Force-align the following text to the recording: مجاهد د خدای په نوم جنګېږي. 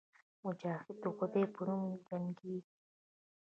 مجاهد 0.43 0.95
د 1.03 1.05
خدای 1.17 1.45
په 1.55 1.61
نوم 1.67 1.81
جنګېږي. 2.07 2.71